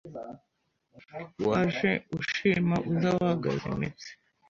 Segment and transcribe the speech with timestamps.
[1.47, 4.11] Waje ushima uza wagaza Imitsi